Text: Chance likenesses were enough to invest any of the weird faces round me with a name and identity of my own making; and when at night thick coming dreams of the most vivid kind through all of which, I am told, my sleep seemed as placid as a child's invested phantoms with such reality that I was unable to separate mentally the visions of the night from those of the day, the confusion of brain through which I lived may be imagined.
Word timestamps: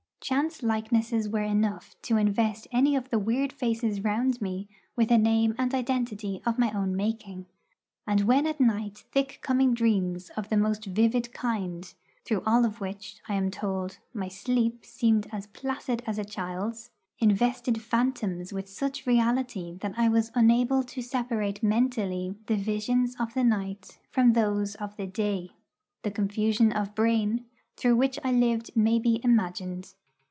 Chance 0.23 0.61
likenesses 0.61 1.27
were 1.27 1.41
enough 1.41 1.95
to 2.03 2.15
invest 2.17 2.67
any 2.71 2.95
of 2.95 3.09
the 3.09 3.17
weird 3.17 3.51
faces 3.51 4.03
round 4.03 4.39
me 4.39 4.69
with 4.95 5.09
a 5.09 5.17
name 5.17 5.55
and 5.57 5.73
identity 5.73 6.43
of 6.45 6.59
my 6.59 6.69
own 6.73 6.95
making; 6.95 7.47
and 8.05 8.21
when 8.21 8.45
at 8.45 8.59
night 8.59 9.03
thick 9.11 9.39
coming 9.41 9.73
dreams 9.73 10.29
of 10.37 10.49
the 10.49 10.57
most 10.57 10.85
vivid 10.85 11.33
kind 11.33 11.91
through 12.23 12.43
all 12.45 12.65
of 12.65 12.79
which, 12.79 13.15
I 13.27 13.33
am 13.33 13.49
told, 13.49 13.97
my 14.13 14.27
sleep 14.27 14.85
seemed 14.85 15.25
as 15.31 15.47
placid 15.47 16.03
as 16.05 16.19
a 16.19 16.23
child's 16.23 16.91
invested 17.17 17.81
phantoms 17.81 18.53
with 18.53 18.69
such 18.69 19.07
reality 19.07 19.75
that 19.81 19.95
I 19.97 20.07
was 20.07 20.31
unable 20.35 20.83
to 20.83 21.01
separate 21.01 21.63
mentally 21.63 22.35
the 22.45 22.57
visions 22.57 23.15
of 23.19 23.33
the 23.33 23.43
night 23.43 23.97
from 24.11 24.33
those 24.33 24.75
of 24.75 24.95
the 24.97 25.07
day, 25.07 25.49
the 26.03 26.11
confusion 26.11 26.71
of 26.71 26.93
brain 26.93 27.45
through 27.75 27.95
which 27.95 28.19
I 28.23 28.31
lived 28.31 28.77
may 28.77 28.99
be 28.99 29.19
imagined. 29.23 29.95